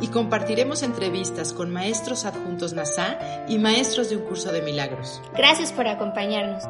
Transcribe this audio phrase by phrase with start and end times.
[0.00, 5.22] Y compartiremos entrevistas con maestros adjuntos NASA y maestros de un curso de milagros.
[5.34, 6.64] Gracias por acompañarnos.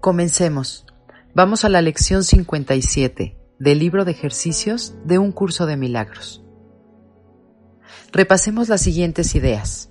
[0.00, 0.86] Comencemos.
[1.34, 6.44] Vamos a la lección 57 del libro de ejercicios de un curso de milagros.
[8.12, 9.90] Repasemos las siguientes ideas.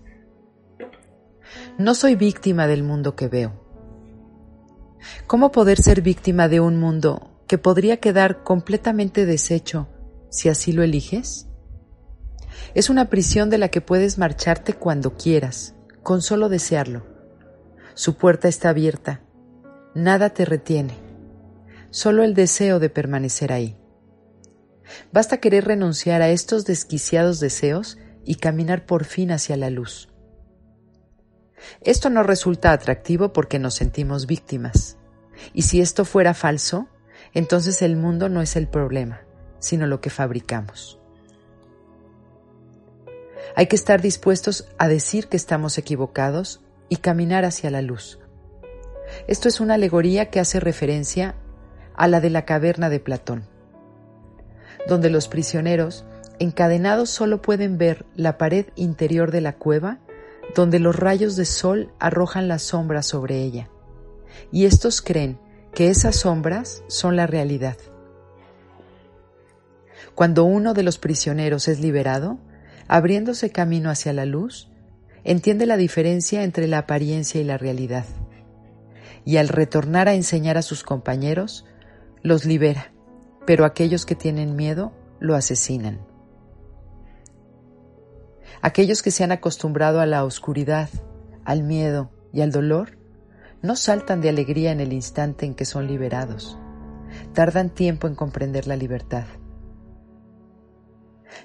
[1.77, 3.53] No soy víctima del mundo que veo.
[5.27, 9.89] ¿Cómo poder ser víctima de un mundo que podría quedar completamente deshecho
[10.29, 11.47] si así lo eliges?
[12.75, 17.05] Es una prisión de la que puedes marcharte cuando quieras, con solo desearlo.
[17.93, 19.21] Su puerta está abierta
[19.93, 20.93] Nada te retiene,
[21.89, 23.77] solo el deseo de permanecer ahí.
[25.11, 30.09] Basta querer renunciar a estos desquiciados deseos y caminar por fin hacia la luz.
[31.81, 34.97] Esto no resulta atractivo porque nos sentimos víctimas.
[35.53, 36.87] Y si esto fuera falso,
[37.33, 39.21] entonces el mundo no es el problema,
[39.59, 40.99] sino lo que fabricamos.
[43.55, 48.19] Hay que estar dispuestos a decir que estamos equivocados y caminar hacia la luz
[49.27, 51.35] esto es una alegoría que hace referencia
[51.95, 53.47] a la de la caverna de Platón,
[54.87, 56.05] donde los prisioneros
[56.39, 59.99] encadenados solo pueden ver la pared interior de la cueva
[60.53, 63.69] donde los rayos de sol arrojan las sombras sobre ella,
[64.51, 65.39] y estos creen
[65.73, 67.77] que esas sombras son la realidad.
[70.13, 72.37] Cuando uno de los prisioneros es liberado,
[72.87, 74.69] abriéndose camino hacia la luz,
[75.23, 78.05] entiende la diferencia entre la apariencia y la realidad
[79.25, 81.65] y al retornar a enseñar a sus compañeros,
[82.21, 82.93] los libera,
[83.45, 85.99] pero aquellos que tienen miedo lo asesinan.
[88.61, 90.89] Aquellos que se han acostumbrado a la oscuridad,
[91.43, 92.97] al miedo y al dolor,
[93.61, 96.57] no saltan de alegría en el instante en que son liberados.
[97.33, 99.25] Tardan tiempo en comprender la libertad.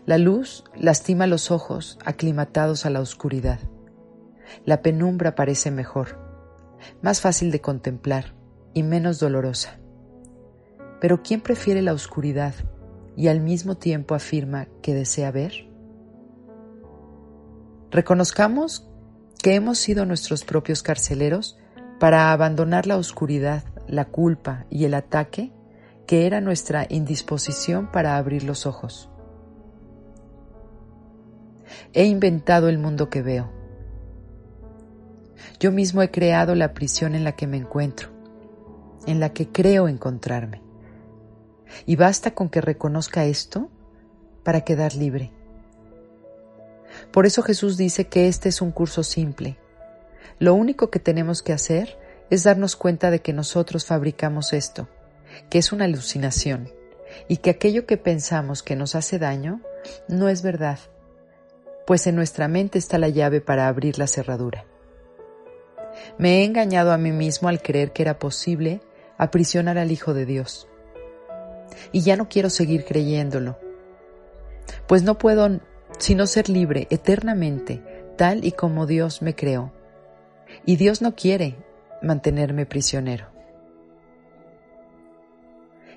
[0.06, 3.59] La luz lastima los ojos aclimatados a la oscuridad.
[4.65, 6.31] La penumbra parece mejor
[7.03, 8.34] más fácil de contemplar
[8.75, 9.78] y menos dolorosa.
[11.00, 12.55] Pero ¿quién prefiere la oscuridad
[13.16, 15.70] y al mismo tiempo afirma que desea ver?
[17.91, 18.87] Reconozcamos
[19.43, 21.59] que hemos sido nuestros propios carceleros
[21.99, 25.53] para abandonar la oscuridad, la culpa y el ataque
[26.06, 29.09] que era nuestra indisposición para abrir los ojos.
[31.93, 33.61] He inventado el mundo que veo
[35.61, 38.09] yo mismo he creado la prisión en la que me encuentro,
[39.07, 40.62] en la que creo encontrarme.
[41.84, 43.69] Y basta con que reconozca esto
[44.43, 45.33] para quedar libre.
[47.11, 49.59] Por eso Jesús dice que este es un curso simple.
[50.38, 51.99] Lo único que tenemos que hacer
[52.31, 54.88] es darnos cuenta de que nosotros fabricamos esto,
[55.49, 56.72] que es una alucinación,
[57.28, 59.60] y que aquello que pensamos que nos hace daño
[60.09, 60.78] no es verdad,
[61.87, 64.65] pues en nuestra mente está la llave para abrir la cerradura.
[66.19, 68.81] Me he engañado a mí mismo al creer que era posible
[69.19, 70.69] aprisionar al Hijo de Dios.
[71.93, 73.59] Y ya no quiero seguir creyéndolo,
[74.87, 75.60] pues no puedo
[75.99, 77.83] sino ser libre eternamente,
[78.17, 79.73] tal y como Dios me creó.
[80.65, 81.56] Y Dios no quiere
[82.03, 83.27] mantenerme prisionero.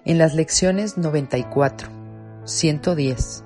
[0.05, 1.89] En las lecciones 94,
[2.43, 3.43] 110,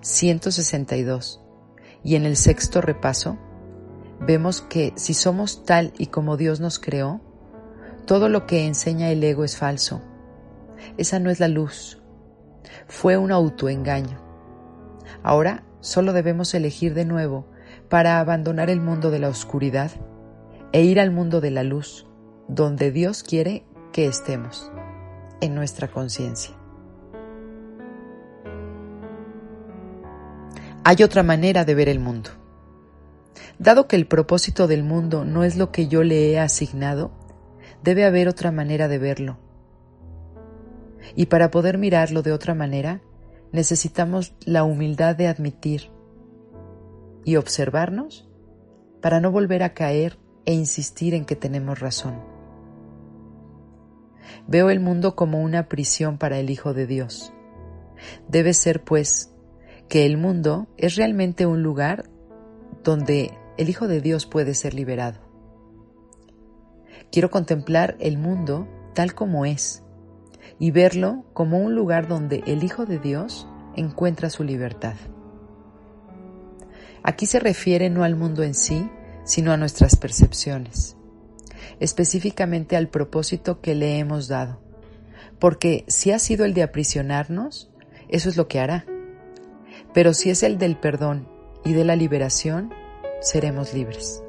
[0.00, 1.40] 162
[2.04, 3.38] y en el sexto repaso,
[4.20, 7.20] vemos que si somos tal y como Dios nos creó,
[8.06, 10.00] todo lo que enseña el ego es falso.
[10.96, 12.00] Esa no es la luz.
[12.86, 14.20] Fue un autoengaño.
[15.24, 17.46] Ahora solo debemos elegir de nuevo
[17.88, 19.92] para abandonar el mundo de la oscuridad
[20.72, 22.08] e ir al mundo de la luz,
[22.48, 24.72] donde Dios quiere que estemos,
[25.40, 26.56] en nuestra conciencia.
[30.82, 32.30] Hay otra manera de ver el mundo.
[33.60, 37.12] Dado que el propósito del mundo no es lo que yo le he asignado,
[37.84, 39.38] debe haber otra manera de verlo.
[41.14, 43.02] Y para poder mirarlo de otra manera,
[43.52, 45.90] necesitamos la humildad de admitir
[47.24, 48.28] y observarnos
[49.00, 52.22] para no volver a caer e insistir en que tenemos razón.
[54.46, 57.32] Veo el mundo como una prisión para el Hijo de Dios.
[58.28, 59.32] Debe ser, pues,
[59.88, 62.10] que el mundo es realmente un lugar
[62.84, 65.20] donde el Hijo de Dios puede ser liberado.
[67.10, 69.85] Quiero contemplar el mundo tal como es
[70.58, 74.94] y verlo como un lugar donde el Hijo de Dios encuentra su libertad.
[77.02, 78.90] Aquí se refiere no al mundo en sí,
[79.24, 80.96] sino a nuestras percepciones,
[81.78, 84.60] específicamente al propósito que le hemos dado,
[85.38, 87.70] porque si ha sido el de aprisionarnos,
[88.08, 88.86] eso es lo que hará.
[89.92, 91.28] Pero si es el del perdón
[91.64, 92.72] y de la liberación,
[93.20, 94.22] seremos libres.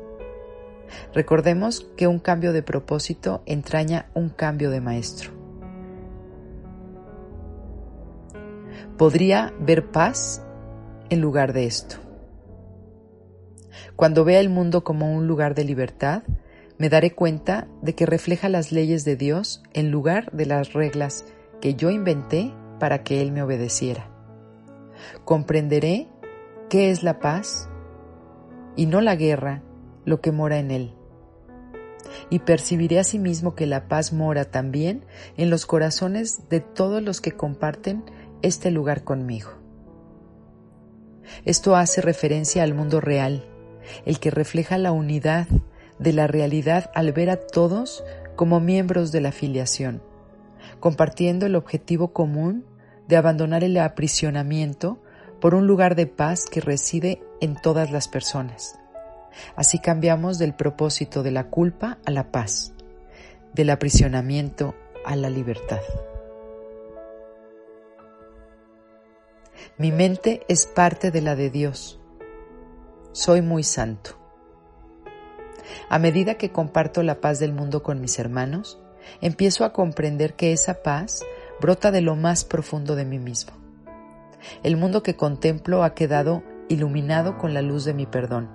[1.13, 5.36] Recordemos que un cambio de propósito entraña un cambio de maestro.
[8.97, 10.43] Podría ver paz
[11.09, 11.97] en lugar de esto.
[13.95, 16.23] Cuando vea el mundo como un lugar de libertad,
[16.77, 21.25] me daré cuenta de que refleja las leyes de Dios en lugar de las reglas
[21.61, 24.09] que yo inventé para que Él me obedeciera.
[25.25, 26.07] Comprenderé
[26.69, 27.69] qué es la paz
[28.75, 29.63] y no la guerra
[30.05, 30.93] lo que mora en Él.
[32.29, 37.31] Y percibiré asimismo que la paz mora también en los corazones de todos los que
[37.31, 38.03] comparten
[38.41, 39.51] este lugar conmigo.
[41.45, 43.45] Esto hace referencia al mundo real,
[44.05, 45.47] el que refleja la unidad
[45.99, 48.03] de la realidad al ver a todos
[48.35, 50.01] como miembros de la filiación,
[50.79, 52.65] compartiendo el objetivo común
[53.07, 54.99] de abandonar el aprisionamiento
[55.39, 58.79] por un lugar de paz que reside en todas las personas.
[59.55, 62.73] Así cambiamos del propósito de la culpa a la paz,
[63.53, 64.75] del aprisionamiento
[65.05, 65.79] a la libertad.
[69.77, 71.99] Mi mente es parte de la de Dios.
[73.11, 74.11] Soy muy santo.
[75.89, 78.79] A medida que comparto la paz del mundo con mis hermanos,
[79.21, 81.23] empiezo a comprender que esa paz
[81.59, 83.53] brota de lo más profundo de mí mismo.
[84.63, 88.49] El mundo que contemplo ha quedado iluminado con la luz de mi perdón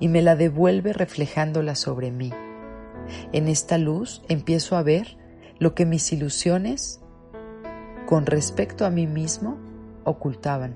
[0.00, 2.32] y me la devuelve reflejándola sobre mí.
[3.32, 5.18] En esta luz empiezo a ver
[5.58, 7.00] lo que mis ilusiones
[8.06, 9.58] con respecto a mí mismo
[10.04, 10.74] ocultaban.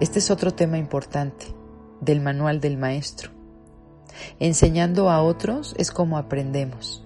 [0.00, 1.46] Este es otro tema importante
[2.00, 3.30] del manual del maestro.
[4.38, 7.04] Enseñando a otros es como aprendemos.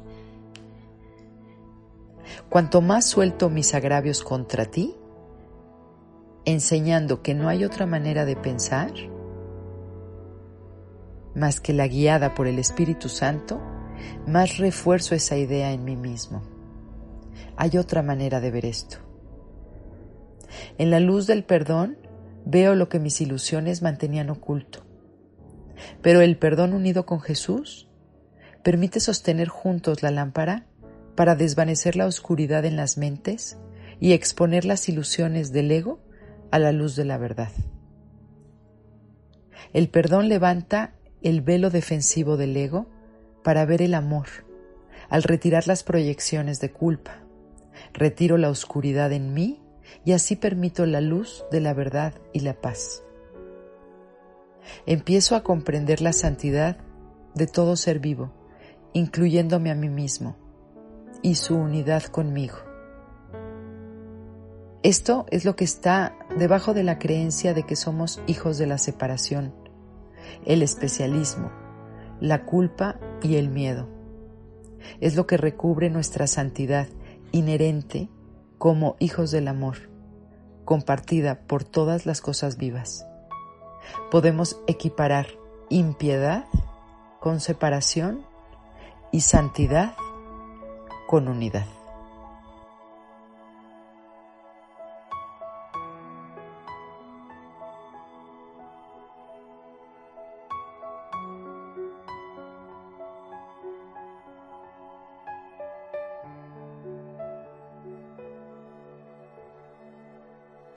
[2.48, 4.94] Cuanto más suelto mis agravios contra ti,
[6.44, 8.92] enseñando que no hay otra manera de pensar
[11.34, 13.60] más que la guiada por el Espíritu Santo,
[14.26, 16.42] más refuerzo esa idea en mí mismo.
[17.56, 18.98] Hay otra manera de ver esto.
[20.78, 21.98] En la luz del perdón
[22.44, 24.84] veo lo que mis ilusiones mantenían oculto.
[26.00, 27.88] Pero el perdón unido con Jesús
[28.62, 30.66] permite sostener juntos la lámpara
[31.14, 33.58] para desvanecer la oscuridad en las mentes
[34.00, 36.00] y exponer las ilusiones del ego
[36.50, 37.52] a la luz de la verdad.
[39.72, 42.86] El perdón levanta el velo defensivo del ego
[43.42, 44.26] para ver el amor.
[45.08, 47.22] Al retirar las proyecciones de culpa,
[47.92, 49.61] retiro la oscuridad en mí
[50.04, 53.02] y así permito la luz de la verdad y la paz.
[54.86, 56.78] Empiezo a comprender la santidad
[57.34, 58.32] de todo ser vivo,
[58.92, 60.36] incluyéndome a mí mismo
[61.22, 62.56] y su unidad conmigo.
[64.82, 68.78] Esto es lo que está debajo de la creencia de que somos hijos de la
[68.78, 69.54] separación,
[70.44, 71.52] el especialismo,
[72.20, 73.88] la culpa y el miedo.
[75.00, 76.88] Es lo que recubre nuestra santidad
[77.30, 78.08] inherente
[78.62, 79.90] como hijos del amor,
[80.64, 83.04] compartida por todas las cosas vivas.
[84.08, 85.26] Podemos equiparar
[85.68, 86.44] impiedad
[87.18, 88.24] con separación
[89.10, 89.96] y santidad
[91.08, 91.66] con unidad.